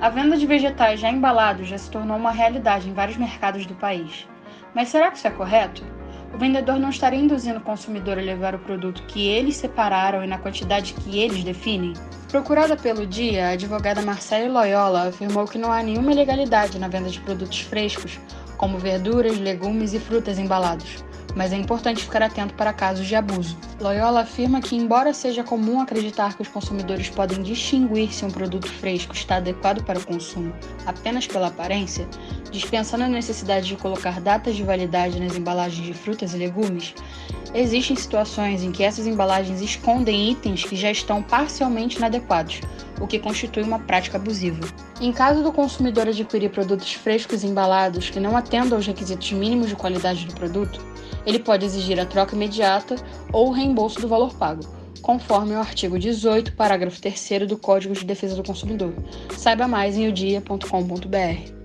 [0.00, 3.74] A venda de vegetais já embalados já se tornou uma realidade em vários mercados do
[3.74, 4.28] país.
[4.72, 5.84] Mas será que isso é correto?
[6.32, 10.26] O vendedor não estaria induzindo o consumidor a levar o produto que eles separaram e
[10.28, 11.94] na quantidade que eles definem?
[12.30, 17.08] Procurada pelo Dia, a advogada Marcele Loyola afirmou que não há nenhuma ilegalidade na venda
[17.08, 18.20] de produtos frescos,
[18.58, 21.02] como verduras, legumes e frutas embalados
[21.34, 23.56] mas é importante ficar atento para casos de abuso.
[23.80, 28.68] Loyola afirma que, embora seja comum acreditar que os consumidores podem distinguir se um produto
[28.68, 30.52] fresco está adequado para o consumo
[30.84, 32.08] apenas pela aparência,
[32.50, 36.94] dispensando a necessidade de colocar datas de validade nas embalagens de frutas e legumes,
[37.54, 42.60] existem situações em que essas embalagens escondem itens que já estão parcialmente inadequados,
[43.00, 44.66] o que constitui uma prática abusiva.
[45.00, 49.76] Em caso do consumidor adquirir produtos frescos embalados que não atendam aos requisitos mínimos de
[49.76, 50.80] qualidade do produto,
[51.24, 52.96] ele pode exigir a troca imediata
[53.32, 54.62] ou o reembolso do valor pago,
[55.02, 58.92] conforme o artigo 18, parágrafo 3 do Código de Defesa do Consumidor.
[59.36, 61.57] Saiba mais em odia.com.br.